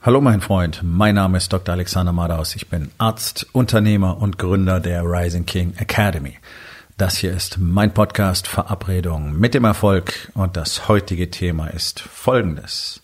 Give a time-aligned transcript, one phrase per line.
[0.00, 1.72] Hallo mein Freund, mein Name ist Dr.
[1.72, 2.54] Alexander Madaus.
[2.54, 6.38] Ich bin Arzt, Unternehmer und Gründer der Rising King Academy.
[6.96, 13.02] Das hier ist mein Podcast Verabredung mit dem Erfolg und das heutige Thema ist folgendes.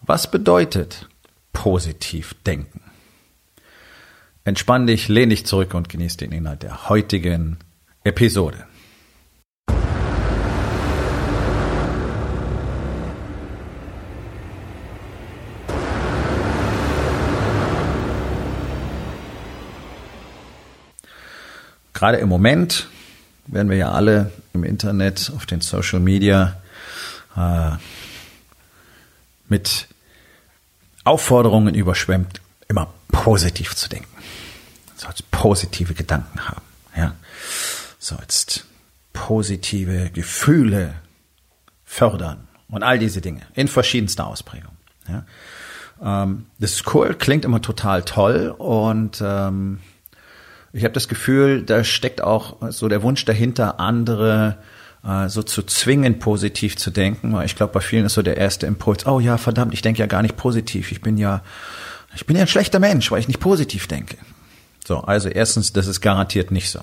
[0.00, 1.08] Was bedeutet
[1.52, 2.82] positiv denken?
[4.44, 7.58] Entspann dich, lehn dich zurück und genieß den Inhalt der heutigen
[8.04, 8.64] Episode.
[22.02, 22.88] Gerade im Moment
[23.46, 26.60] werden wir ja alle im Internet, auf den Social Media
[27.36, 27.76] äh,
[29.48, 29.86] mit
[31.04, 34.08] Aufforderungen überschwemmt, immer positiv zu denken.
[34.96, 36.62] So als positive Gedanken haben.
[36.96, 37.14] Ja.
[38.00, 38.66] So jetzt
[39.12, 40.94] positive Gefühle
[41.84, 44.72] fördern und all diese Dinge in verschiedenster Ausprägung.
[45.06, 45.24] Ja.
[46.24, 49.78] Ähm, das ist cool, klingt immer total toll und ähm,
[50.72, 54.58] ich habe das Gefühl, da steckt auch so der Wunsch dahinter, andere
[55.06, 57.34] äh, so zu zwingen, positiv zu denken.
[57.34, 60.00] Weil ich glaube, bei vielen ist so der erste Impuls, oh ja, verdammt, ich denke
[60.00, 60.92] ja gar nicht positiv.
[60.92, 61.42] Ich bin ja,
[62.14, 64.16] ich bin ja ein schlechter Mensch, weil ich nicht positiv denke.
[64.84, 66.80] So, also erstens, das ist garantiert nicht so.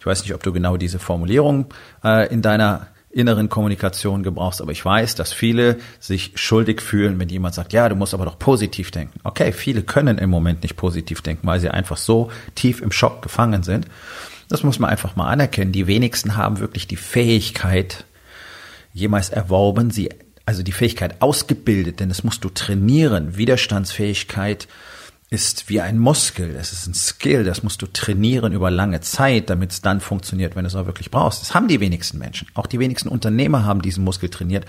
[0.00, 1.66] Ich weiß nicht, ob du genau diese Formulierung
[2.04, 4.60] äh, in deiner inneren Kommunikation gebrauchst.
[4.60, 8.24] Aber ich weiß, dass viele sich schuldig fühlen, wenn jemand sagt, ja, du musst aber
[8.24, 9.20] doch positiv denken.
[9.22, 13.22] Okay, viele können im Moment nicht positiv denken, weil sie einfach so tief im Schock
[13.22, 13.86] gefangen sind.
[14.48, 15.72] Das muss man einfach mal anerkennen.
[15.72, 18.04] Die wenigsten haben wirklich die Fähigkeit
[18.92, 20.10] jemals erworben, sie,
[20.44, 23.36] also die Fähigkeit ausgebildet, denn das musst du trainieren.
[23.36, 24.68] Widerstandsfähigkeit
[25.34, 29.50] ist wie ein Muskel, es ist ein Skill, das musst du trainieren über lange Zeit,
[29.50, 31.42] damit es dann funktioniert, wenn du es auch wirklich brauchst.
[31.42, 32.46] Das haben die wenigsten Menschen.
[32.54, 34.64] Auch die wenigsten Unternehmer haben diesen Muskel trainiert.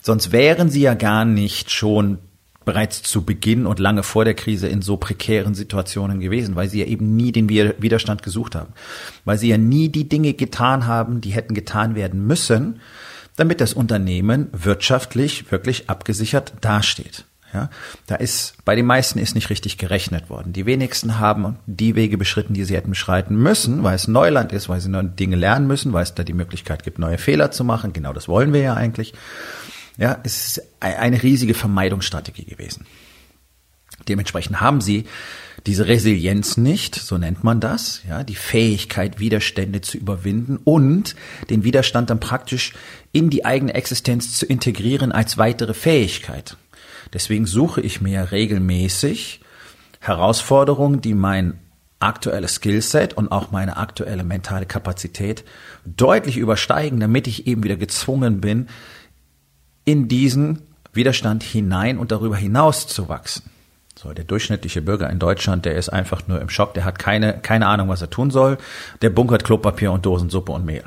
[0.00, 2.18] Sonst wären sie ja gar nicht schon
[2.64, 6.80] bereits zu Beginn und lange vor der Krise in so prekären Situationen gewesen, weil sie
[6.80, 8.72] ja eben nie den Widerstand gesucht haben,
[9.24, 12.80] weil sie ja nie die Dinge getan haben, die hätten getan werden müssen,
[13.36, 17.24] damit das Unternehmen wirtschaftlich wirklich abgesichert dasteht.
[17.54, 17.70] Ja,
[18.08, 20.52] da ist bei den meisten ist nicht richtig gerechnet worden.
[20.52, 24.68] Die wenigsten haben die Wege beschritten, die sie hätten beschreiten müssen, weil es Neuland ist,
[24.68, 27.62] weil sie neue Dinge lernen müssen, weil es da die Möglichkeit gibt, neue Fehler zu
[27.62, 27.92] machen.
[27.92, 29.14] Genau das wollen wir ja eigentlich.
[29.96, 32.86] Ja, es ist eine riesige Vermeidungsstrategie gewesen.
[34.08, 35.04] Dementsprechend haben sie
[35.64, 41.14] diese Resilienz nicht, so nennt man das, ja, die Fähigkeit, Widerstände zu überwinden und
[41.50, 42.74] den Widerstand dann praktisch
[43.12, 46.56] in die eigene Existenz zu integrieren als weitere Fähigkeit.
[47.14, 49.40] Deswegen suche ich mir regelmäßig
[50.00, 51.58] Herausforderungen, die mein
[52.00, 55.44] aktuelles Skillset und auch meine aktuelle mentale Kapazität
[55.86, 58.68] deutlich übersteigen, damit ich eben wieder gezwungen bin,
[59.84, 63.50] in diesen Widerstand hinein und darüber hinaus zu wachsen.
[63.96, 67.38] So, der durchschnittliche Bürger in Deutschland, der ist einfach nur im Schock, der hat keine,
[67.38, 68.58] keine Ahnung, was er tun soll.
[69.02, 70.84] Der bunkert Klopapier und Dosensuppe und Mehl.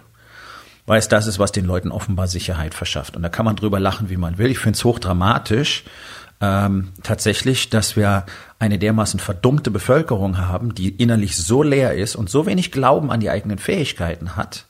[0.86, 3.16] Weil es das ist, was den Leuten offenbar Sicherheit verschafft.
[3.16, 4.52] Und da kann man drüber lachen, wie man will.
[4.52, 5.84] Ich finde es hochdramatisch,
[6.42, 8.26] ähm, tatsächlich, dass wir
[8.60, 13.20] eine dermaßen verdummte Bevölkerung haben, die innerlich so leer ist und so wenig Glauben an
[13.20, 14.66] die eigenen Fähigkeiten hat.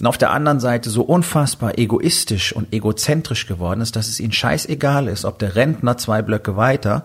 [0.00, 4.32] Und auf der anderen Seite so unfassbar egoistisch und egozentrisch geworden ist, dass es ihnen
[4.32, 7.04] scheißegal ist, ob der Rentner zwei Blöcke weiter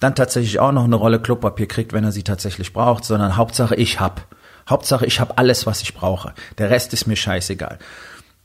[0.00, 3.76] dann tatsächlich auch noch eine Rolle Klopapier kriegt, wenn er sie tatsächlich braucht, sondern Hauptsache
[3.76, 4.26] ich hab.
[4.68, 6.34] Hauptsache ich hab alles, was ich brauche.
[6.58, 7.78] Der Rest ist mir scheißegal.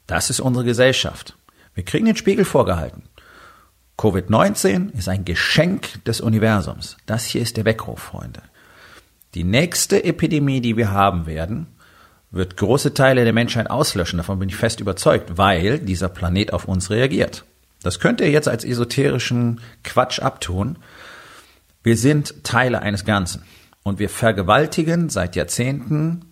[0.05, 1.35] Das ist unsere Gesellschaft.
[1.73, 3.03] Wir kriegen den Spiegel vorgehalten.
[3.99, 6.95] Covid-19 ist ein Geschenk des Universums.
[7.05, 8.41] Das hier ist der Weckruf, Freunde.
[9.33, 11.67] Die nächste Epidemie, die wir haben werden,
[12.31, 14.15] wird große Teile der Menschheit auslöschen.
[14.15, 17.43] Davon bin ich fest überzeugt, weil dieser Planet auf uns reagiert.
[17.83, 20.77] Das könnt ihr jetzt als esoterischen Quatsch abtun.
[21.83, 23.43] Wir sind Teile eines Ganzen
[23.83, 26.23] und wir vergewaltigen seit Jahrzehnten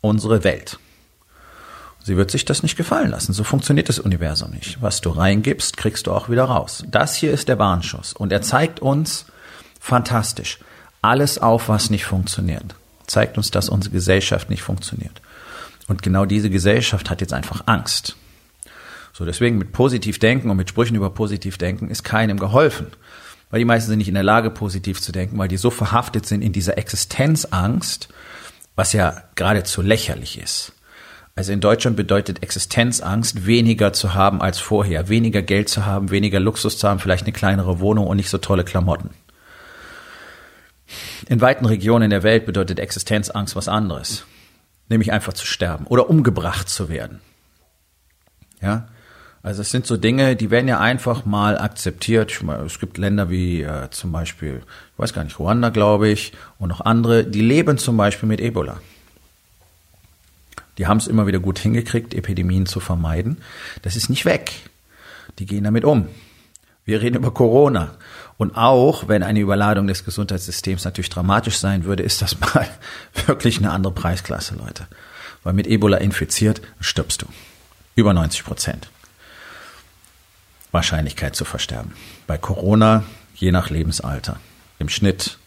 [0.00, 0.78] unsere Welt.
[2.04, 3.32] Sie wird sich das nicht gefallen lassen.
[3.32, 4.82] So funktioniert das Universum nicht.
[4.82, 6.84] Was du reingibst, kriegst du auch wieder raus.
[6.88, 8.12] Das hier ist der Warnschuss.
[8.12, 9.26] Und er zeigt uns
[9.80, 10.58] fantastisch
[11.00, 12.74] alles auf, was nicht funktioniert.
[13.06, 15.20] Zeigt uns, dass unsere Gesellschaft nicht funktioniert.
[15.88, 18.16] Und genau diese Gesellschaft hat jetzt einfach Angst.
[19.12, 22.86] So, deswegen mit positiv denken und mit Sprüchen über positiv denken ist keinem geholfen.
[23.50, 26.24] Weil die meisten sind nicht in der Lage, positiv zu denken, weil die so verhaftet
[26.24, 28.08] sind in dieser Existenzangst,
[28.74, 30.72] was ja geradezu lächerlich ist.
[31.34, 36.40] Also in Deutschland bedeutet Existenzangst weniger zu haben als vorher, weniger Geld zu haben, weniger
[36.40, 39.10] Luxus zu haben, vielleicht eine kleinere Wohnung und nicht so tolle Klamotten.
[41.28, 44.26] In weiten Regionen der Welt bedeutet Existenzangst was anderes,
[44.88, 47.20] nämlich einfach zu sterben oder umgebracht zu werden.
[48.60, 48.88] Ja,
[49.42, 52.42] Also es sind so Dinge, die werden ja einfach mal akzeptiert.
[52.66, 54.62] Es gibt Länder wie äh, zum Beispiel,
[54.92, 58.40] ich weiß gar nicht, Ruanda, glaube ich, und noch andere, die leben zum Beispiel mit
[58.40, 58.80] Ebola.
[60.78, 63.38] Die haben es immer wieder gut hingekriegt, Epidemien zu vermeiden.
[63.82, 64.52] Das ist nicht weg.
[65.38, 66.08] Die gehen damit um.
[66.84, 67.96] Wir reden über Corona.
[68.38, 72.68] Und auch wenn eine Überladung des Gesundheitssystems natürlich dramatisch sein würde, ist das mal
[73.26, 74.88] wirklich eine andere Preisklasse, Leute.
[75.44, 77.26] Weil mit Ebola infiziert stirbst du.
[77.94, 78.90] Über 90 Prozent.
[80.70, 81.92] Wahrscheinlichkeit zu versterben.
[82.26, 83.04] Bei Corona
[83.34, 84.40] je nach Lebensalter.
[84.78, 85.38] Im Schnitt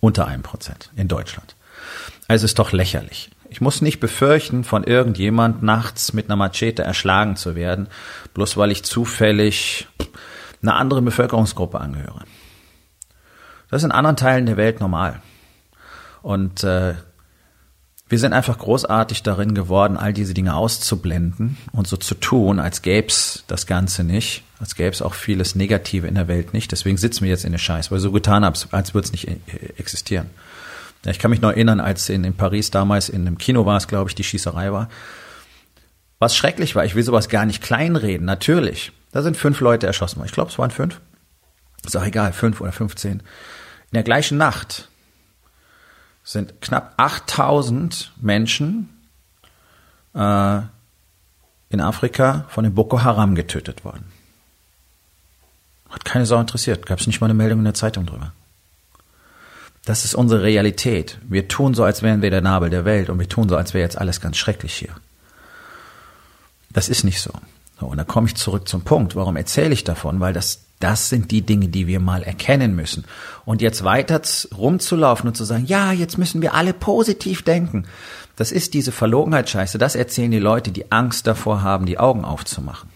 [0.00, 1.56] unter einem Prozent in Deutschland.
[2.28, 3.30] Also ist doch lächerlich.
[3.54, 7.86] Ich muss nicht befürchten, von irgendjemand nachts mit einer Machete erschlagen zu werden,
[8.34, 9.86] bloß weil ich zufällig
[10.60, 12.24] einer anderen Bevölkerungsgruppe angehöre.
[13.70, 15.22] Das ist in anderen Teilen der Welt normal.
[16.20, 16.94] Und äh,
[18.08, 22.82] wir sind einfach großartig darin geworden, all diese Dinge auszublenden und so zu tun, als
[22.82, 26.72] gäb's das Ganze nicht, als gäb's auch vieles Negative in der Welt nicht.
[26.72, 29.28] Deswegen sitzen wir jetzt in der Scheiß, weil so getan haben, als würde es nicht
[29.28, 29.36] äh,
[29.76, 30.30] existieren.
[31.04, 33.76] Ja, ich kann mich noch erinnern, als in, in Paris damals in einem Kino war
[33.76, 34.88] es, glaube ich, die Schießerei war.
[36.18, 38.92] Was schrecklich war, ich will sowas gar nicht kleinreden, natürlich.
[39.12, 40.26] Da sind fünf Leute erschossen worden.
[40.26, 41.00] Ich glaube, es waren fünf.
[41.84, 43.20] Ist auch egal, fünf oder fünfzehn.
[43.20, 44.88] In der gleichen Nacht
[46.22, 48.88] sind knapp 8000 Menschen
[50.14, 50.60] äh,
[51.68, 54.06] in Afrika von dem Boko Haram getötet worden.
[55.90, 56.86] Hat keine Sau interessiert.
[56.86, 58.32] Gab es nicht mal eine Meldung in der Zeitung drüber.
[59.84, 61.18] Das ist unsere Realität.
[61.28, 63.74] Wir tun so, als wären wir der Nabel der Welt und wir tun so, als
[63.74, 64.94] wäre jetzt alles ganz schrecklich hier.
[66.70, 67.30] Das ist nicht so.
[67.78, 69.14] so und da komme ich zurück zum Punkt.
[69.14, 70.20] Warum erzähle ich davon?
[70.20, 73.04] Weil das das sind die Dinge, die wir mal erkennen müssen.
[73.46, 74.20] Und jetzt weiter
[74.54, 77.86] rumzulaufen und zu sagen, ja, jetzt müssen wir alle positiv denken.
[78.36, 79.78] Das ist diese Verlogenheitsscheiße.
[79.78, 82.90] Das erzählen die Leute, die Angst davor haben, die Augen aufzumachen.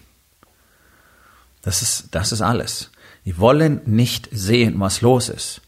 [1.63, 2.91] Das ist, das ist alles.
[3.25, 5.63] Die wollen nicht sehen, was los ist.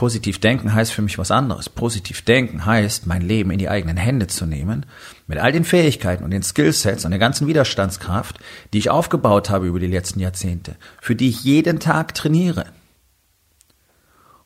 [0.00, 1.68] Positiv denken heißt für mich was anderes.
[1.68, 4.86] Positiv denken heißt, mein Leben in die eigenen Hände zu nehmen,
[5.26, 8.38] mit all den Fähigkeiten und den Skillsets und der ganzen Widerstandskraft,
[8.72, 12.64] die ich aufgebaut habe über die letzten Jahrzehnte, für die ich jeden Tag trainiere.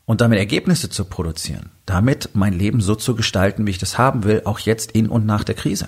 [0.06, 4.24] Und damit Ergebnisse zu produzieren, damit mein Leben so zu gestalten, wie ich das haben
[4.24, 5.86] will, auch jetzt in und nach der Krise.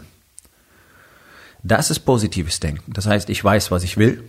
[1.65, 2.93] Das ist positives Denken.
[2.93, 4.23] Das heißt, ich weiß, was ich will.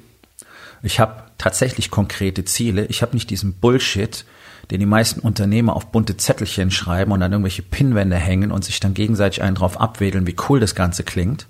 [0.81, 2.87] Ich habe tatsächlich konkrete Ziele.
[2.87, 4.25] Ich habe nicht diesen Bullshit,
[4.71, 8.79] den die meisten Unternehmer auf bunte Zettelchen schreiben und an irgendwelche Pinnwände hängen und sich
[8.79, 11.47] dann gegenseitig einen drauf abwedeln, wie cool das Ganze klingt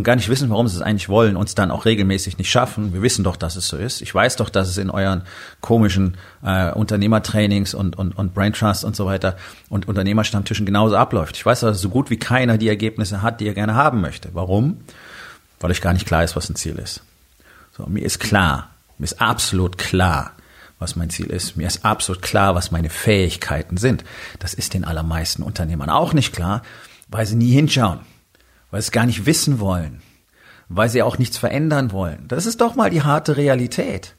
[0.00, 2.50] und gar nicht wissen, warum sie es eigentlich wollen und es dann auch regelmäßig nicht
[2.50, 2.94] schaffen.
[2.94, 4.00] Wir wissen doch, dass es so ist.
[4.00, 5.22] Ich weiß doch, dass es in euren
[5.60, 9.36] komischen äh, Unternehmertrainings und, und, und Brain Trust und so weiter
[9.68, 11.36] und Unternehmerstammtischen genauso abläuft.
[11.36, 14.30] Ich weiß, dass so gut wie keiner die Ergebnisse hat, die er gerne haben möchte.
[14.32, 14.78] Warum?
[15.58, 17.02] Weil euch gar nicht klar ist, was ein Ziel ist.
[17.76, 20.32] So, mir ist klar, mir ist absolut klar,
[20.80, 21.56] was mein Ziel ist.
[21.56, 24.02] Mir ist absolut klar, was meine Fähigkeiten sind.
[24.40, 26.62] Das ist den allermeisten Unternehmern auch nicht klar,
[27.08, 28.00] weil sie nie hinschauen,
[28.72, 30.02] weil sie es gar nicht wissen wollen,
[30.68, 32.26] weil sie auch nichts verändern wollen.
[32.26, 34.16] Das ist doch mal die harte Realität.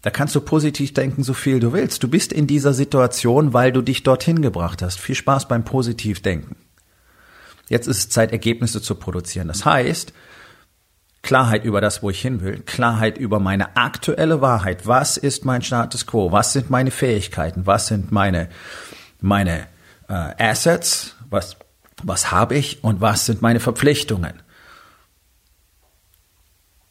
[0.00, 2.02] Da kannst du positiv denken, so viel du willst.
[2.02, 5.00] Du bist in dieser Situation, weil du dich dorthin gebracht hast.
[5.00, 6.56] Viel Spaß beim Positivdenken.
[7.68, 9.48] Jetzt ist es Zeit, Ergebnisse zu produzieren.
[9.48, 10.12] Das heißt,
[11.24, 14.86] Klarheit über das, wo ich hin will, Klarheit über meine aktuelle Wahrheit.
[14.86, 16.30] Was ist mein Status quo?
[16.30, 17.66] Was sind meine Fähigkeiten?
[17.66, 18.48] Was sind meine,
[19.20, 19.66] meine
[20.08, 21.16] äh, Assets?
[21.30, 21.56] Was,
[22.02, 24.42] was habe ich und was sind meine Verpflichtungen?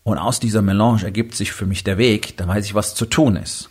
[0.03, 3.05] Und aus dieser Melange ergibt sich für mich der Weg, da weiß ich, was zu
[3.05, 3.69] tun ist.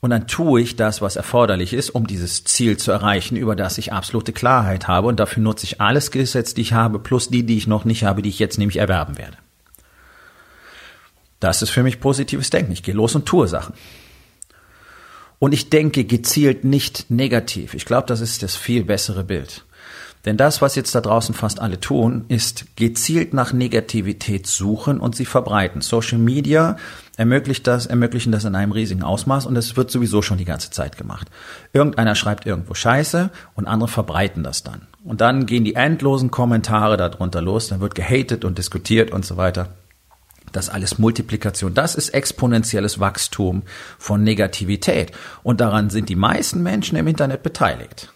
[0.00, 3.78] Und dann tue ich das, was erforderlich ist, um dieses Ziel zu erreichen, über das
[3.78, 5.08] ich absolute Klarheit habe.
[5.08, 8.04] Und dafür nutze ich alle Skillsets, die ich habe, plus die, die ich noch nicht
[8.04, 9.36] habe, die ich jetzt nämlich erwerben werde.
[11.40, 12.72] Das ist für mich positives Denken.
[12.72, 13.74] Ich gehe los und tue Sachen.
[15.40, 17.74] Und ich denke gezielt nicht negativ.
[17.74, 19.64] Ich glaube, das ist das viel bessere Bild.
[20.24, 25.14] Denn das, was jetzt da draußen fast alle tun, ist gezielt nach Negativität suchen und
[25.14, 25.80] sie verbreiten.
[25.80, 26.76] Social Media
[27.16, 30.70] ermöglicht das, ermöglichen das in einem riesigen Ausmaß und es wird sowieso schon die ganze
[30.70, 31.28] Zeit gemacht.
[31.72, 34.82] Irgendeiner schreibt irgendwo Scheiße und andere verbreiten das dann.
[35.04, 39.36] Und dann gehen die endlosen Kommentare darunter los, dann wird gehatet und diskutiert und so
[39.36, 39.68] weiter.
[40.52, 43.62] Das alles Multiplikation, das ist exponentielles Wachstum
[43.98, 45.12] von Negativität.
[45.42, 48.12] Und daran sind die meisten Menschen im Internet beteiligt.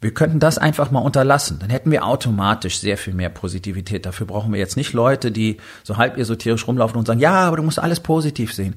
[0.00, 1.58] Wir könnten das einfach mal unterlassen.
[1.60, 4.06] Dann hätten wir automatisch sehr viel mehr Positivität.
[4.06, 7.58] Dafür brauchen wir jetzt nicht Leute, die so halb esoterisch rumlaufen und sagen, ja, aber
[7.58, 8.76] du musst alles positiv sehen.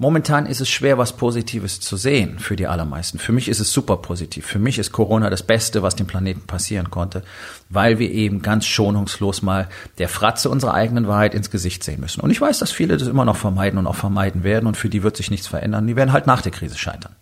[0.00, 3.18] Momentan ist es schwer, was Positives zu sehen für die allermeisten.
[3.18, 4.46] Für mich ist es super positiv.
[4.46, 7.24] Für mich ist Corona das Beste, was dem Planeten passieren konnte,
[7.68, 12.20] weil wir eben ganz schonungslos mal der Fratze unserer eigenen Wahrheit ins Gesicht sehen müssen.
[12.20, 14.88] Und ich weiß, dass viele das immer noch vermeiden und auch vermeiden werden und für
[14.88, 15.88] die wird sich nichts verändern.
[15.88, 17.16] Die werden halt nach der Krise scheitern.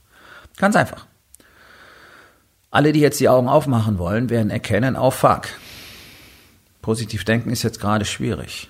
[0.59, 1.07] Ganz einfach.
[2.77, 5.49] Alle, die jetzt die Augen aufmachen wollen, werden erkennen, oh fuck.
[6.83, 8.69] Positiv denken ist jetzt gerade schwierig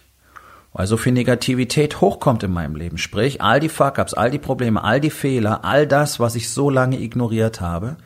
[0.77, 2.99] weil so viel Negativität hochkommt in meinem Leben.
[2.99, 6.69] Sprich, all die Fuck-ups, all die Probleme, all die Fehler, all das, was ich so
[6.69, 7.97] lange ignoriert habe,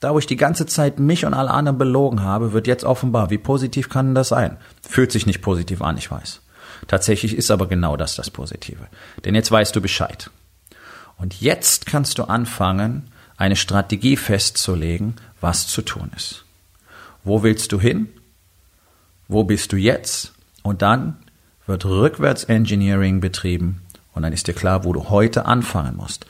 [0.00, 3.30] da wo ich die ganze Zeit mich und alle anderen belogen habe, wird jetzt offenbar.
[3.30, 4.56] Wie positiv kann das sein?
[4.82, 6.40] Fühlt sich nicht positiv an, ich weiß.
[6.88, 8.88] Tatsächlich ist aber genau das das Positive.
[9.24, 10.28] Denn jetzt weißt du Bescheid.
[11.18, 13.04] Und jetzt kannst du anfangen,
[13.36, 16.44] eine Strategie festzulegen, was zu tun ist.
[17.24, 18.08] Wo willst du hin?
[19.28, 20.32] Wo bist du jetzt?
[20.62, 21.18] Und dann
[21.66, 23.82] wird Rückwärts-Engineering betrieben
[24.14, 26.26] und dann ist dir klar, wo du heute anfangen musst.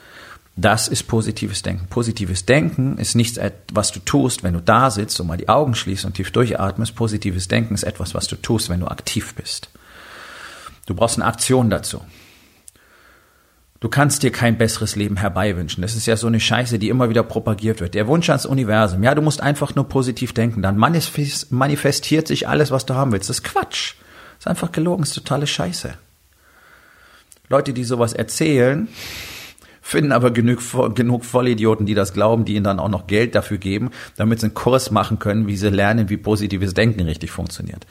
[0.56, 1.86] Das ist positives Denken.
[1.86, 3.38] Positives Denken ist nichts,
[3.72, 6.96] was du tust, wenn du da sitzt und mal die Augen schließt und tief durchatmest.
[6.96, 9.70] Positives Denken ist etwas, was du tust, wenn du aktiv bist.
[10.86, 12.00] Du brauchst eine Aktion dazu.
[13.80, 15.82] Du kannst dir kein besseres Leben herbeiwünschen.
[15.82, 17.94] Das ist ja so eine Scheiße, die immer wieder propagiert wird.
[17.94, 19.04] Der Wunsch ans Universum.
[19.04, 20.62] Ja, du musst einfach nur positiv denken.
[20.62, 23.30] Dann manifestiert sich alles, was du haben willst.
[23.30, 23.94] Das ist Quatsch.
[24.38, 25.94] Ist einfach gelogen, ist totale Scheiße.
[27.48, 28.88] Leute, die sowas erzählen,
[29.80, 30.60] finden aber genug,
[30.94, 34.46] genug Vollidioten, die das glauben, die ihnen dann auch noch Geld dafür geben, damit sie
[34.46, 37.86] einen Kurs machen können, wie sie lernen, wie positives Denken richtig funktioniert.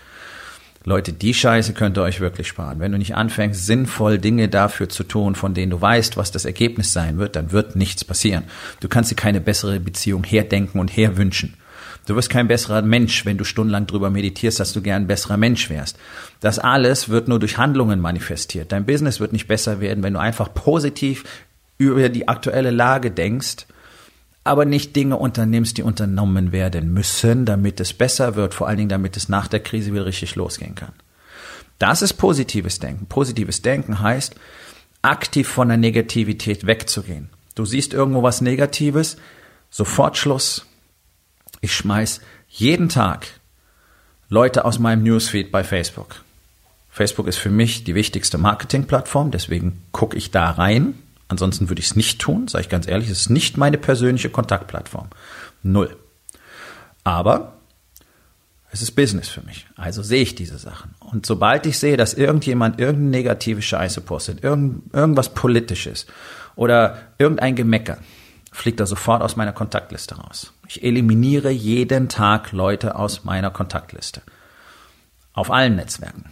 [0.83, 2.79] Leute, die Scheiße könnt ihr euch wirklich sparen.
[2.79, 6.45] Wenn du nicht anfängst, sinnvoll Dinge dafür zu tun, von denen du weißt, was das
[6.45, 8.43] Ergebnis sein wird, dann wird nichts passieren.
[8.79, 11.55] Du kannst dir keine bessere Beziehung herdenken und herwünschen.
[12.05, 15.35] Du wirst kein besserer Mensch, wenn du stundenlang drüber meditierst, dass du gern ein besserer
[15.35, 15.97] Mensch wärst.
[16.39, 18.71] Das alles wird nur durch Handlungen manifestiert.
[18.71, 21.25] Dein Business wird nicht besser werden, wenn du einfach positiv
[21.77, 23.67] über die aktuelle Lage denkst,
[24.47, 28.89] aber nicht Dinge unternimmst, die unternommen werden müssen, damit es besser wird, vor allen Dingen
[28.89, 30.93] damit es nach der Krise wieder richtig losgehen kann.
[31.79, 33.05] Das ist positives Denken.
[33.05, 34.35] Positives Denken heißt,
[35.01, 37.29] aktiv von der Negativität wegzugehen.
[37.55, 39.17] Du siehst irgendwo was Negatives,
[39.69, 40.65] sofort Schluss,
[41.61, 43.27] ich schmeiß jeden Tag
[44.29, 46.23] Leute aus meinem Newsfeed bei Facebook.
[46.89, 50.95] Facebook ist für mich die wichtigste Marketingplattform, deswegen gucke ich da rein.
[51.27, 54.29] Ansonsten würde ich es nicht tun, sage ich ganz ehrlich, es ist nicht meine persönliche
[54.29, 55.09] Kontaktplattform.
[55.61, 55.95] Null.
[57.03, 57.53] Aber
[58.71, 59.65] es ist Business für mich.
[59.75, 60.95] Also sehe ich diese Sachen.
[60.99, 66.05] Und sobald ich sehe, dass irgendjemand irgendeine negative Scheiße postet, irgend, irgendwas Politisches
[66.55, 67.97] oder irgendein Gemecker,
[68.51, 70.53] fliegt er sofort aus meiner Kontaktliste raus.
[70.67, 74.21] Ich eliminiere jeden Tag Leute aus meiner Kontaktliste.
[75.33, 76.25] Auf allen Netzwerken.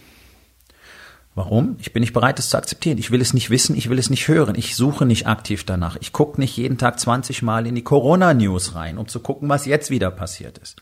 [1.36, 1.76] Warum?
[1.80, 2.96] Ich bin nicht bereit, es zu akzeptieren.
[2.96, 4.54] Ich will es nicht wissen, ich will es nicht hören.
[4.56, 5.98] Ich suche nicht aktiv danach.
[6.00, 9.66] Ich gucke nicht jeden Tag 20 Mal in die Corona-News rein, um zu gucken, was
[9.66, 10.80] jetzt wieder passiert ist.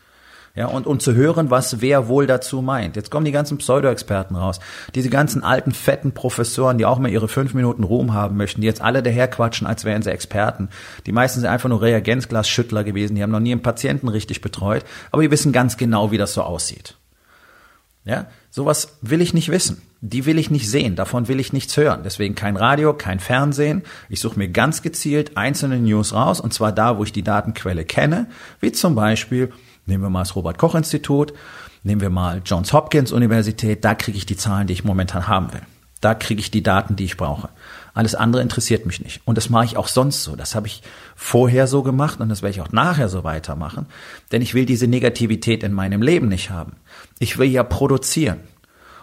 [0.55, 2.95] Ja, und um zu hören, was wer wohl dazu meint.
[2.95, 4.61] Jetzt kommen die ganzen Pseudo-Experten raus.
[4.95, 8.67] Diese ganzen alten, fetten Professoren, die auch mal ihre fünf Minuten Ruhm haben möchten, die
[8.67, 10.69] jetzt alle daherquatschen, als wären sie Experten.
[11.05, 14.85] Die meisten sind einfach nur Reagenzglas-Schüttler gewesen, die haben noch nie einen Patienten richtig betreut,
[15.11, 16.95] aber die wissen ganz genau, wie das so aussieht.
[18.05, 19.81] Ja, sowas will ich nicht wissen.
[19.99, 20.95] Die will ich nicht sehen.
[20.95, 22.01] Davon will ich nichts hören.
[22.03, 23.83] Deswegen kein Radio, kein Fernsehen.
[24.07, 27.83] Ich suche mir ganz gezielt einzelne News raus und zwar da, wo ich die Datenquelle
[27.83, 28.27] kenne,
[28.61, 29.51] wie zum Beispiel
[29.87, 31.33] Nehmen wir mal das Robert-Koch-Institut,
[31.83, 35.53] nehmen wir mal Johns Hopkins Universität, da kriege ich die Zahlen, die ich momentan haben
[35.53, 35.61] will.
[36.05, 37.49] Da kriege ich die Daten, die ich brauche.
[37.95, 39.21] Alles andere interessiert mich nicht.
[39.25, 40.35] Und das mache ich auch sonst so.
[40.35, 40.83] Das habe ich
[41.15, 43.87] vorher so gemacht und das werde ich auch nachher so weitermachen.
[44.31, 46.73] Denn ich will diese Negativität in meinem Leben nicht haben.
[47.17, 48.41] Ich will ja produzieren.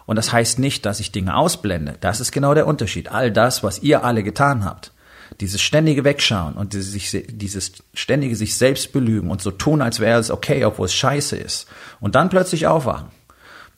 [0.07, 1.97] Und das heißt nicht, dass ich Dinge ausblende.
[2.01, 3.11] Das ist genau der Unterschied.
[3.11, 4.93] All das, was ihr alle getan habt,
[5.41, 10.31] dieses ständige Wegschauen und dieses, ständige sich selbst belügen und so tun, als wäre es
[10.31, 11.67] okay, obwohl es scheiße ist.
[11.99, 13.09] Und dann plötzlich aufwachen.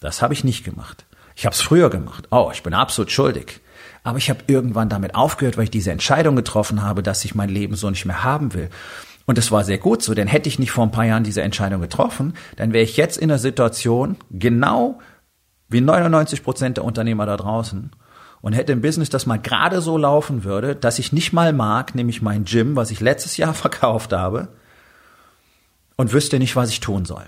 [0.00, 1.06] Das habe ich nicht gemacht.
[1.34, 2.28] Ich habe es früher gemacht.
[2.30, 3.60] Oh, ich bin absolut schuldig.
[4.02, 7.48] Aber ich habe irgendwann damit aufgehört, weil ich diese Entscheidung getroffen habe, dass ich mein
[7.48, 8.70] Leben so nicht mehr haben will.
[9.26, 11.42] Und das war sehr gut so, denn hätte ich nicht vor ein paar Jahren diese
[11.42, 14.98] Entscheidung getroffen, dann wäre ich jetzt in der Situation, genau
[15.68, 17.90] wie 99 Prozent der Unternehmer da draußen,
[18.42, 21.94] und hätte ein Business, das mal gerade so laufen würde, dass ich nicht mal mag,
[21.94, 24.48] nämlich mein Gym, was ich letztes Jahr verkauft habe,
[25.96, 27.24] und wüsste nicht, was ich tun soll.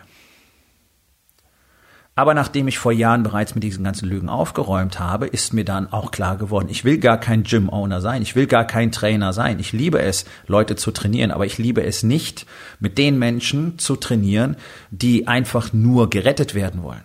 [2.18, 5.92] Aber nachdem ich vor Jahren bereits mit diesen ganzen Lügen aufgeräumt habe, ist mir dann
[5.92, 9.58] auch klar geworden, ich will gar kein Gym-Owner sein, ich will gar kein Trainer sein.
[9.60, 12.46] Ich liebe es, Leute zu trainieren, aber ich liebe es nicht,
[12.80, 14.56] mit den Menschen zu trainieren,
[14.90, 17.04] die einfach nur gerettet werden wollen.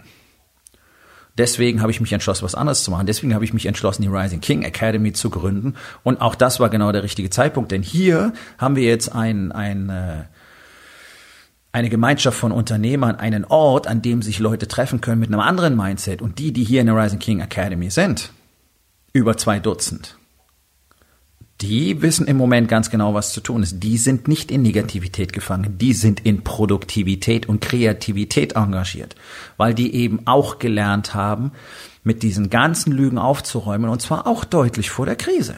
[1.37, 3.05] Deswegen habe ich mich entschlossen, was anderes zu machen.
[3.05, 5.75] Deswegen habe ich mich entschlossen, die Rising King Academy zu gründen.
[6.03, 9.89] Und auch das war genau der richtige Zeitpunkt, denn hier haben wir jetzt ein, ein,
[9.89, 10.23] äh,
[11.71, 15.75] eine Gemeinschaft von Unternehmern, einen Ort, an dem sich Leute treffen können mit einem anderen
[15.75, 16.21] Mindset.
[16.21, 18.31] Und die, die hier in der Rising King Academy sind,
[19.13, 20.17] über zwei Dutzend,
[21.61, 23.83] die wissen im Moment ganz genau, was zu tun ist.
[23.83, 29.15] Die sind nicht in Negativität gefangen, die sind in Produktivität und Kreativität engagiert,
[29.57, 31.51] weil die eben auch gelernt haben,
[32.03, 35.57] mit diesen ganzen Lügen aufzuräumen und zwar auch deutlich vor der Krise.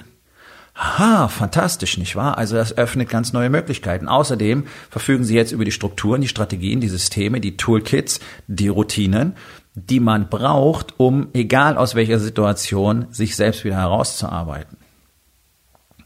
[0.75, 2.37] Aha, fantastisch, nicht wahr?
[2.37, 4.07] Also das öffnet ganz neue Möglichkeiten.
[4.07, 9.35] Außerdem verfügen Sie jetzt über die Strukturen, die Strategien, die Systeme, die Toolkits, die Routinen,
[9.75, 14.77] die man braucht, um, egal aus welcher Situation, sich selbst wieder herauszuarbeiten.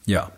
[0.06, 0.32] Ja,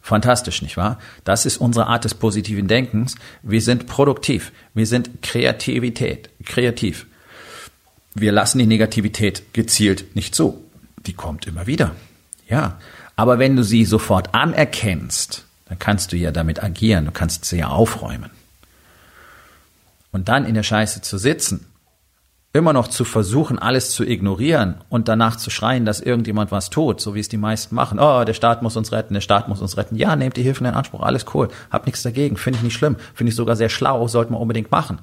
[0.00, 0.98] fantastisch, nicht wahr?
[1.22, 3.14] Das ist unsere Art des positiven Denkens.
[3.42, 4.52] Wir sind produktiv.
[4.74, 7.06] Wir sind Kreativität, kreativ.
[8.14, 10.64] Wir lassen die Negativität gezielt nicht zu.
[11.06, 11.94] Die kommt immer wieder.
[12.48, 12.78] Ja.
[13.18, 17.04] Aber wenn du sie sofort anerkennst, dann kannst du ja damit agieren.
[17.04, 18.30] Du kannst sie ja aufräumen.
[20.12, 21.66] Und dann in der Scheiße zu sitzen
[22.52, 27.00] immer noch zu versuchen, alles zu ignorieren und danach zu schreien, dass irgendjemand was tut,
[27.00, 27.98] so wie es die meisten machen.
[27.98, 29.96] Oh, der Staat muss uns retten, der Staat muss uns retten.
[29.96, 31.48] Ja, nehmt die Hilfen in Anspruch, alles cool.
[31.70, 34.70] Hab nichts dagegen, finde ich nicht schlimm, finde ich sogar sehr schlau, sollte man unbedingt
[34.70, 35.00] machen.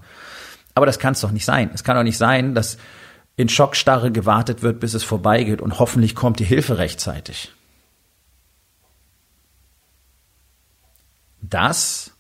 [0.74, 1.70] Aber das kann es doch nicht sein.
[1.74, 2.78] Es kann doch nicht sein, dass
[3.36, 7.52] in Schockstarre gewartet wird, bis es vorbeigeht und hoffentlich kommt die Hilfe rechtzeitig.
[11.50, 12.12] Das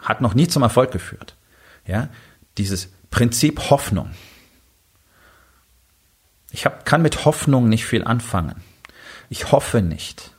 [0.00, 1.36] hat noch nie zum Erfolg geführt.
[1.86, 2.08] Ja,
[2.58, 4.10] dieses Prinzip Hoffnung.
[6.50, 8.62] Ich hab, kann mit Hoffnung nicht viel anfangen.
[9.28, 10.30] Ich hoffe nicht,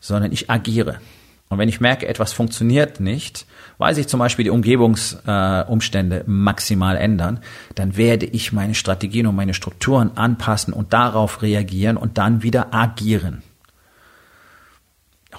[0.00, 1.00] sondern ich agiere.
[1.48, 3.46] Und wenn ich merke, etwas funktioniert nicht,
[3.78, 7.40] weil sich zum Beispiel die Umgebungsumstände äh, maximal ändern,
[7.74, 12.74] dann werde ich meine Strategien und meine Strukturen anpassen und darauf reagieren und dann wieder
[12.74, 13.42] agieren.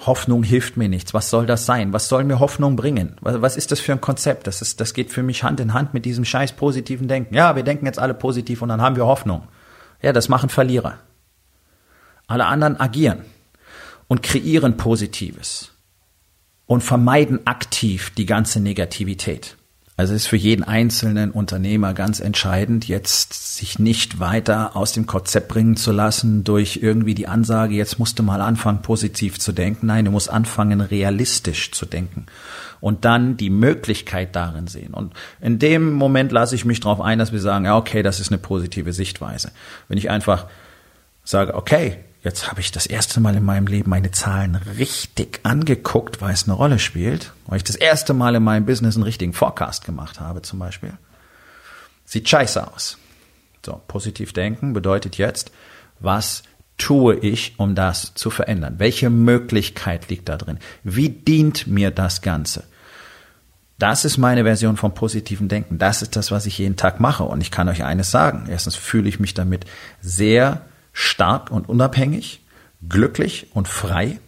[0.06, 1.12] Hoffnung hilft mir nichts.
[1.12, 1.92] Was soll das sein?
[1.92, 3.16] Was soll mir Hoffnung bringen?
[3.20, 4.46] Was ist das für ein Konzept?
[4.46, 7.34] Das ist, das geht für mich Hand in Hand mit diesem scheiß positiven Denken.
[7.34, 9.42] Ja, wir denken jetzt alle positiv und dann haben wir Hoffnung.
[10.00, 10.98] Ja, das machen Verlierer.
[12.26, 13.24] Alle anderen agieren
[14.08, 15.72] und kreieren Positives
[16.66, 19.56] und vermeiden aktiv die ganze Negativität.
[20.00, 25.48] Also ist für jeden einzelnen Unternehmer ganz entscheidend, jetzt sich nicht weiter aus dem Konzept
[25.48, 29.84] bringen zu lassen durch irgendwie die Ansage, jetzt musst du mal anfangen, positiv zu denken.
[29.84, 32.24] Nein, du musst anfangen, realistisch zu denken
[32.80, 34.94] und dann die Möglichkeit darin sehen.
[34.94, 38.20] Und in dem Moment lasse ich mich darauf ein, dass wir sagen, ja, okay, das
[38.20, 39.52] ist eine positive Sichtweise.
[39.88, 40.46] Wenn ich einfach
[41.24, 46.20] sage, okay, Jetzt habe ich das erste Mal in meinem Leben meine Zahlen richtig angeguckt,
[46.20, 47.32] weil es eine Rolle spielt.
[47.46, 50.92] Weil ich das erste Mal in meinem Business einen richtigen Forecast gemacht habe, zum Beispiel.
[52.04, 52.98] Sieht scheiße aus.
[53.64, 55.50] So, positiv denken bedeutet jetzt,
[55.98, 56.42] was
[56.76, 58.74] tue ich, um das zu verändern?
[58.78, 60.58] Welche Möglichkeit liegt da drin?
[60.82, 62.64] Wie dient mir das Ganze?
[63.78, 65.78] Das ist meine Version vom positiven Denken.
[65.78, 67.24] Das ist das, was ich jeden Tag mache.
[67.24, 68.46] Und ich kann euch eines sagen.
[68.50, 69.64] Erstens fühle ich mich damit
[70.02, 72.42] sehr stark und unabhängig,
[72.88, 74.20] glücklich und frei.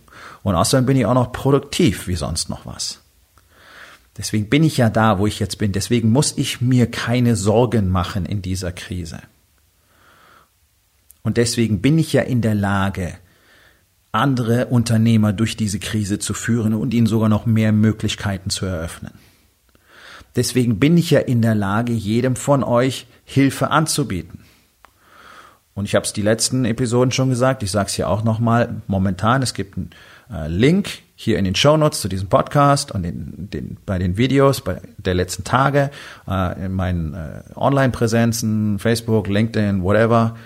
[0.42, 3.01] Und außerdem bin ich auch noch produktiv wie sonst noch was.
[4.16, 5.72] Deswegen bin ich ja da, wo ich jetzt bin.
[5.72, 9.20] Deswegen muss ich mir keine Sorgen machen in dieser Krise.
[11.22, 13.14] Und deswegen bin ich ja in der Lage,
[14.11, 19.12] andere Unternehmer durch diese Krise zu führen und ihnen sogar noch mehr Möglichkeiten zu eröffnen.
[20.37, 24.41] Deswegen bin ich ja in der Lage, jedem von euch Hilfe anzubieten.
[25.74, 28.82] Und ich habe es die letzten Episoden schon gesagt, ich sage es hier auch nochmal,
[28.87, 29.90] momentan, es gibt einen
[30.30, 34.16] äh, Link hier in den Show Notes zu diesem Podcast und den, den, bei den
[34.16, 35.90] Videos bei der letzten Tage,
[36.28, 40.37] äh, in meinen äh, Online-Präsenzen, Facebook, LinkedIn, whatever.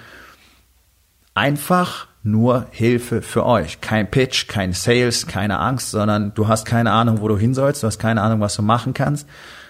[1.34, 3.80] Einfach nur Hilfe für euch.
[3.80, 7.82] Kein Pitch, kein Sales, keine Angst, sondern du hast keine Ahnung, wo du hin sollst,
[7.82, 9.28] du hast keine Ahnung, was du machen kannst.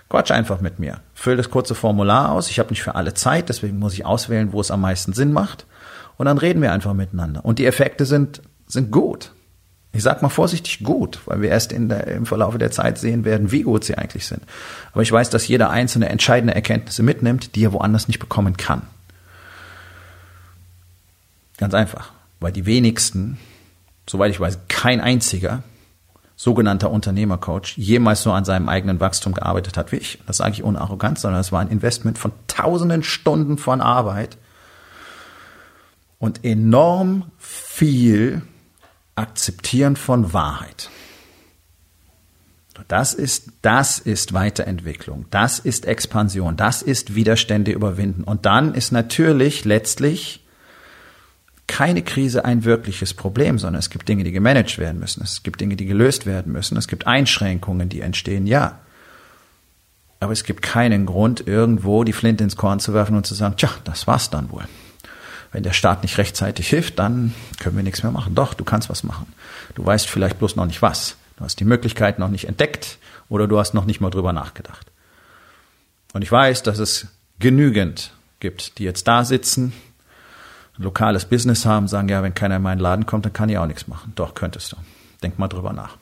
[0.09, 1.01] Quatsch einfach mit mir.
[1.14, 2.51] Füll das kurze Formular aus.
[2.51, 5.33] Ich habe nicht für alle Zeit, deswegen muss ich auswählen, wo es am meisten Sinn
[5.33, 5.66] macht.
[6.16, 7.45] Und dann reden wir einfach miteinander.
[7.45, 9.33] Und die Effekte sind, sind gut.
[9.92, 13.51] Ich sag mal vorsichtig gut, weil wir erst der, im Verlauf der Zeit sehen werden,
[13.51, 14.42] wie gut sie eigentlich sind.
[14.92, 18.83] Aber ich weiß, dass jeder einzelne entscheidende Erkenntnisse mitnimmt, die er woanders nicht bekommen kann.
[21.57, 22.12] Ganz einfach.
[22.40, 23.38] Weil die wenigsten,
[24.09, 25.62] soweit ich weiß, kein einziger
[26.37, 30.20] sogenannter Unternehmercoach jemals so an seinem eigenen Wachstum gearbeitet hat wie ich.
[30.27, 34.37] Das sage ich ohne Arroganz, sondern es war ein Investment von tausenden Stunden von Arbeit
[36.18, 38.42] und enorm viel
[39.14, 40.90] Akzeptieren von Wahrheit.
[42.88, 45.25] Das ist, das ist Weiterentwicklung.
[45.31, 46.57] Das ist Expansion.
[46.57, 48.22] Das ist Widerstände überwinden.
[48.22, 50.46] Und dann ist natürlich letztlich
[51.66, 55.22] keine Krise ein wirkliches Problem, sondern es gibt Dinge, die gemanagt werden müssen.
[55.22, 56.76] Es gibt Dinge, die gelöst werden müssen.
[56.76, 58.79] Es gibt Einschränkungen, die entstehen, ja.
[60.20, 63.57] Aber es gibt keinen Grund, irgendwo die Flinte ins Korn zu werfen und zu sagen,
[63.57, 64.64] tja, das war's dann wohl.
[65.52, 68.35] Wenn der Staat nicht rechtzeitig hilft, dann können wir nichts mehr machen.
[68.35, 69.26] Doch, du kannst was machen.
[69.74, 71.16] Du weißt vielleicht bloß noch nicht was.
[71.37, 72.98] Du hast die Möglichkeit noch nicht entdeckt
[73.29, 74.87] oder du hast noch nicht mal drüber nachgedacht.
[76.12, 79.72] Und ich weiß, dass es genügend gibt, die jetzt da sitzen,
[80.79, 83.59] ein lokales Business haben, sagen, ja, wenn keiner in meinen Laden kommt, dann kann ich
[83.59, 84.12] auch nichts machen.
[84.15, 84.77] Doch, könntest du.
[85.23, 85.97] Denk mal drüber nach.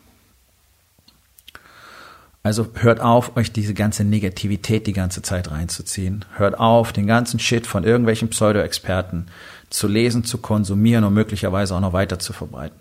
[2.43, 6.27] Also hört auf, euch diese ganze Negativität die ganze Zeit reinzuziehen.
[6.37, 9.29] Hört auf, den ganzen Shit von irgendwelchen Pseudo-Experten
[9.71, 12.79] zu lesen, zu konsumieren und möglicherweise auch noch weiter zu verbreiten.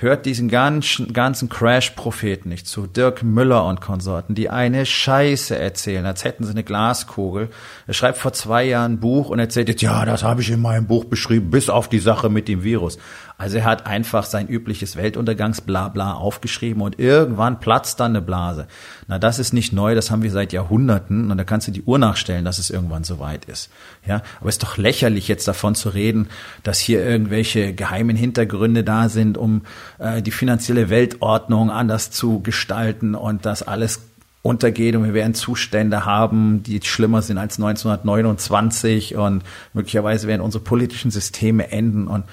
[0.00, 6.06] Hört diesen ganzen, ganzen Crash-Propheten nicht zu, Dirk Müller und Konsorten, die eine Scheiße erzählen,
[6.06, 7.50] als hätten sie eine Glaskugel.
[7.86, 10.62] Er schreibt vor zwei Jahren ein Buch und erzählt jetzt, ja, das habe ich in
[10.62, 12.96] meinem Buch beschrieben, bis auf die Sache mit dem Virus.
[13.40, 18.66] Also er hat einfach sein übliches Weltuntergangsblabla aufgeschrieben und irgendwann platzt dann eine Blase.
[19.08, 21.80] Na, das ist nicht neu, das haben wir seit Jahrhunderten und da kannst du die
[21.80, 23.70] Uhr nachstellen, dass es irgendwann soweit ist.
[24.06, 26.28] Ja, aber es ist doch lächerlich jetzt davon zu reden,
[26.64, 29.62] dass hier irgendwelche geheimen Hintergründe da sind, um
[29.98, 34.02] äh, die finanzielle Weltordnung anders zu gestalten und das alles
[34.42, 40.62] untergeht und wir werden Zustände haben, die schlimmer sind als 1929 und möglicherweise werden unsere
[40.62, 42.24] politischen Systeme enden und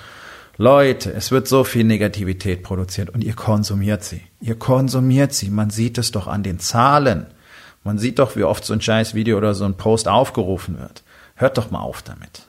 [0.58, 4.24] Leute, es wird so viel Negativität produziert und ihr konsumiert sie.
[4.42, 5.52] Ihr konsumiert sie.
[5.52, 7.28] Man sieht es doch an den Zahlen.
[7.84, 11.04] Man sieht doch, wie oft so ein scheiß Video oder so ein Post aufgerufen wird.
[11.36, 12.48] Hört doch mal auf damit.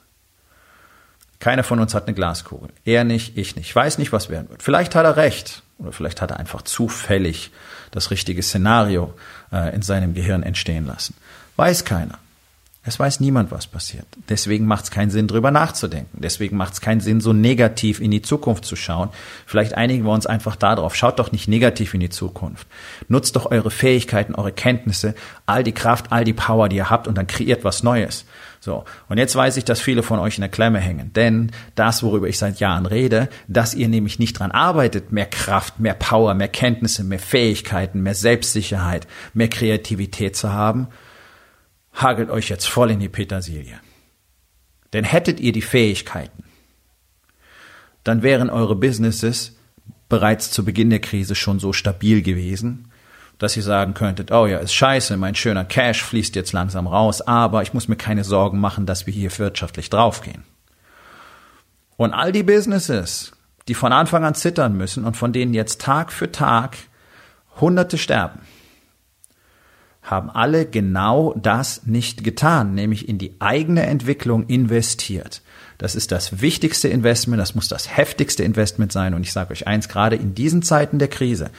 [1.38, 2.70] Keiner von uns hat eine Glaskugel.
[2.84, 3.68] Er nicht, ich nicht.
[3.68, 4.62] Ich weiß nicht, was werden wird.
[4.62, 5.62] Vielleicht hat er recht.
[5.78, 7.52] Oder vielleicht hat er einfach zufällig
[7.90, 9.14] das richtige Szenario
[9.52, 11.14] äh, in seinem Gehirn entstehen lassen.
[11.56, 12.18] Weiß keiner.
[12.84, 14.06] Es weiß niemand, was passiert.
[14.28, 16.20] Deswegen macht es keinen Sinn, drüber nachzudenken.
[16.22, 19.10] Deswegen macht es keinen Sinn, so negativ in die Zukunft zu schauen.
[19.46, 20.94] Vielleicht einigen wir uns einfach darauf.
[20.94, 22.66] Schaut doch nicht negativ in die Zukunft.
[23.08, 25.14] Nutzt doch eure Fähigkeiten, eure Kenntnisse,
[25.44, 28.24] all die Kraft, all die Power, die ihr habt und dann kreiert was Neues.
[28.60, 28.84] So.
[29.08, 31.12] Und jetzt weiß ich, dass viele von euch in der Klemme hängen.
[31.12, 35.80] Denn das, worüber ich seit Jahren rede, dass ihr nämlich nicht dran arbeitet, mehr Kraft,
[35.80, 40.88] mehr Power, mehr Kenntnisse, mehr Fähigkeiten, mehr Selbstsicherheit, mehr Kreativität zu haben,
[42.02, 43.78] hagelt euch jetzt voll in die Petersilie.
[44.92, 46.44] Denn hättet ihr die Fähigkeiten,
[48.04, 49.56] dann wären eure Businesses
[50.08, 52.90] bereits zu Beginn der Krise schon so stabil gewesen,
[53.38, 57.20] dass ihr sagen könntet, oh ja, ist scheiße, mein schöner Cash fließt jetzt langsam raus,
[57.20, 60.44] aber ich muss mir keine Sorgen machen, dass wir hier wirtschaftlich draufgehen.
[61.96, 63.32] Und all die Businesses,
[63.68, 66.76] die von Anfang an zittern müssen und von denen jetzt Tag für Tag
[67.60, 68.40] Hunderte sterben,
[70.10, 75.42] haben alle genau das nicht getan, nämlich in die eigene Entwicklung investiert.
[75.78, 79.14] Das ist das wichtigste Investment, das muss das heftigste Investment sein.
[79.14, 81.50] Und ich sage euch eins, gerade in diesen Zeiten der Krise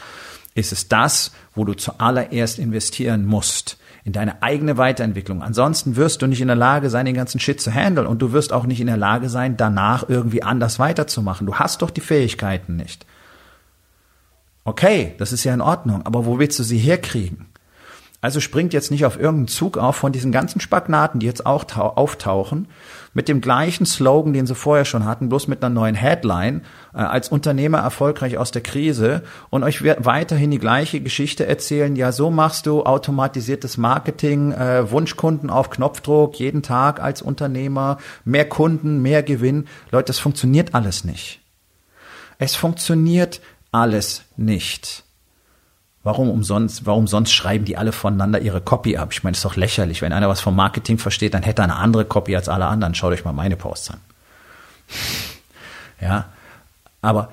[0.56, 5.44] ist es das, wo du zuallererst investieren musst in deine eigene Weiterentwicklung.
[5.44, 8.32] Ansonsten wirst du nicht in der Lage sein, den ganzen Shit zu handeln und du
[8.32, 11.46] wirst auch nicht in der Lage sein, danach irgendwie anders weiterzumachen.
[11.46, 13.06] Du hast doch die Fähigkeiten nicht.
[14.66, 17.49] Okay, das ist ja in Ordnung, aber wo willst du sie herkriegen?
[18.22, 21.66] Also springt jetzt nicht auf irgendeinen Zug auf von diesen ganzen Spagnaten, die jetzt auch
[21.78, 22.68] auftauchen,
[23.14, 26.62] mit dem gleichen Slogan, den sie vorher schon hatten, bloß mit einer neuen Headline,
[26.94, 32.12] äh, als Unternehmer erfolgreich aus der Krise und euch weiterhin die gleiche Geschichte erzählen, ja,
[32.12, 39.02] so machst du automatisiertes Marketing, äh, Wunschkunden auf Knopfdruck, jeden Tag als Unternehmer, mehr Kunden,
[39.02, 39.68] mehr Gewinn.
[39.92, 41.40] Leute, das funktioniert alles nicht.
[42.38, 45.04] Es funktioniert alles nicht.
[46.04, 49.10] Warum umsonst, warum sonst schreiben die alle voneinander ihre Copy ab?
[49.12, 50.02] Ich meine, das ist doch lächerlich.
[50.02, 52.96] Wenn einer was vom Marketing versteht, dann hätte er eine andere Copy als alle anderen.
[52.96, 54.00] Schaut euch mal meine Posts an.
[56.02, 56.30] Ja,
[57.02, 57.32] aber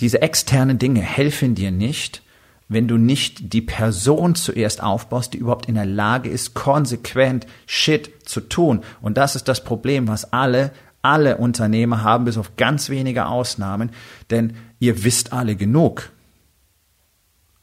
[0.00, 2.22] diese externen Dinge helfen dir nicht,
[2.68, 8.28] wenn du nicht die Person zuerst aufbaust, die überhaupt in der Lage ist, konsequent Shit
[8.28, 8.82] zu tun.
[9.00, 13.90] Und das ist das Problem, was alle, alle Unternehmer haben, bis auf ganz wenige Ausnahmen.
[14.30, 16.10] Denn ihr wisst alle genug.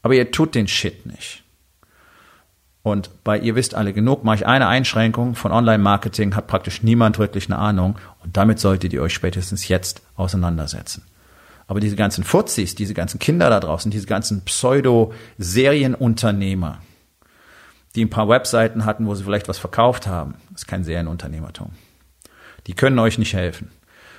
[0.06, 1.42] Aber ihr tut den Shit nicht.
[2.84, 7.18] Und bei ihr wisst alle genug, mache ich eine Einschränkung von Online-Marketing, hat praktisch niemand
[7.18, 11.02] wirklich eine Ahnung und damit solltet ihr euch spätestens jetzt auseinandersetzen.
[11.66, 16.78] Aber diese ganzen Fuzis, diese ganzen Kinder da draußen, diese ganzen Pseudo-Serienunternehmer,
[17.96, 21.70] die ein paar Webseiten hatten, wo sie vielleicht was verkauft haben, ist kein Serienunternehmertum.
[22.68, 23.72] Die können euch nicht helfen,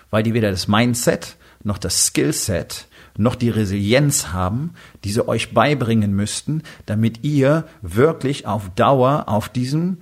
[0.09, 2.87] weil die weder das Mindset noch das Skillset
[3.19, 9.49] noch die Resilienz haben, die sie euch beibringen müssten, damit ihr wirklich auf Dauer auf
[9.49, 9.97] diesem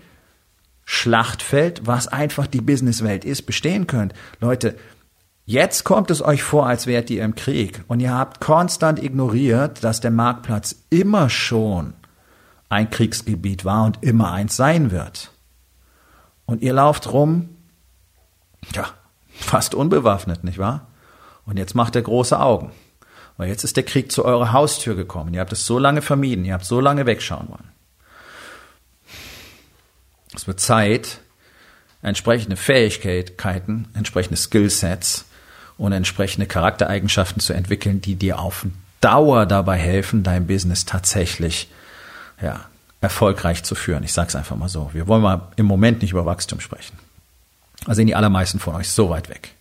[0.85, 4.13] Schlachtfeld, was einfach die Businesswelt ist, bestehen könnt.
[4.39, 4.75] Leute,
[5.45, 9.83] jetzt kommt es euch vor, als wärt ihr im Krieg und ihr habt konstant ignoriert,
[9.83, 11.93] dass der Marktplatz immer schon
[12.69, 15.31] ein Kriegsgebiet war und immer eins sein wird.
[16.45, 17.49] Und ihr lauft rum,
[18.73, 18.85] ja,
[19.29, 20.87] fast unbewaffnet, nicht wahr?
[21.45, 22.71] Und jetzt macht er große Augen.
[23.37, 25.33] Weil jetzt ist der Krieg zu eurer Haustür gekommen.
[25.33, 27.69] Ihr habt es so lange vermieden, ihr habt so lange wegschauen wollen.
[30.33, 31.19] Es wird Zeit,
[32.01, 35.25] entsprechende Fähigkeiten, entsprechende Skillsets
[35.77, 38.65] und entsprechende Charaktereigenschaften zu entwickeln, die dir auf
[39.01, 41.69] Dauer dabei helfen, dein Business tatsächlich
[42.41, 42.65] ja,
[43.01, 44.03] erfolgreich zu führen.
[44.03, 44.89] Ich sage es einfach mal so.
[44.93, 46.97] Wir wollen mal im Moment nicht über Wachstum sprechen.
[47.81, 49.53] Also sind die allermeisten von euch so weit weg.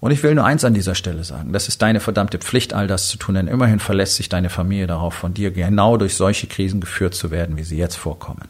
[0.00, 1.52] Und ich will nur eins an dieser Stelle sagen.
[1.52, 4.86] Das ist deine verdammte Pflicht, all das zu tun, denn immerhin verlässt sich deine Familie
[4.86, 8.48] darauf, von dir genau durch solche Krisen geführt zu werden, wie sie jetzt vorkommen.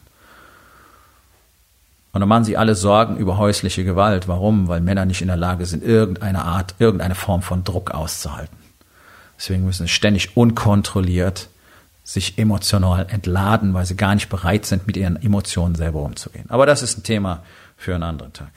[2.13, 4.27] Und dann machen sie alle Sorgen über häusliche Gewalt.
[4.27, 4.67] Warum?
[4.67, 8.57] Weil Männer nicht in der Lage sind, irgendeine Art, irgendeine Form von Druck auszuhalten.
[9.37, 11.49] Deswegen müssen sie ständig unkontrolliert
[12.03, 16.45] sich emotional entladen, weil sie gar nicht bereit sind, mit ihren Emotionen selber umzugehen.
[16.49, 17.43] Aber das ist ein Thema
[17.77, 18.51] für einen anderen Tag.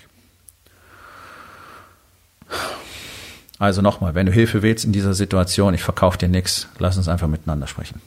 [3.59, 7.09] Also nochmal, wenn du Hilfe willst in dieser Situation, ich verkaufe dir nichts, lass uns
[7.09, 8.01] einfach miteinander sprechen.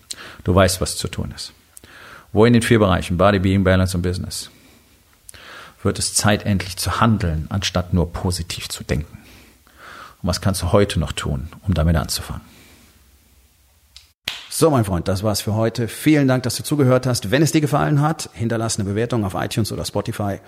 [0.43, 1.53] Du weißt, was zu tun ist.
[2.33, 4.49] Wo in den vier Bereichen, Body, Being, Balance und Business,
[5.83, 9.17] wird es Zeit endlich zu handeln, anstatt nur positiv zu denken.
[10.21, 12.41] Und was kannst du heute noch tun, um damit anzufangen?
[14.49, 15.88] So, mein Freund, das war's für heute.
[15.88, 17.29] Vielen Dank, dass du zugehört hast.
[17.29, 20.39] Wenn es dir gefallen hat, hinterlass eine Bewertung auf iTunes oder Spotify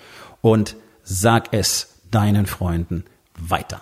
[0.42, 3.06] und sag es deinen Freunden
[3.38, 3.82] weiter.